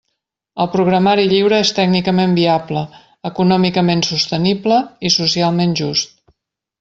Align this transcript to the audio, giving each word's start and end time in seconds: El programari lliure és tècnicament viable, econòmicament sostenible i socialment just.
El 0.63 0.67
programari 0.75 1.25
lliure 1.33 1.59
és 1.65 1.73
tècnicament 1.79 2.33
viable, 2.39 2.83
econòmicament 3.33 4.01
sostenible 4.09 4.79
i 5.11 5.17
socialment 5.21 5.77
just. 5.81 6.17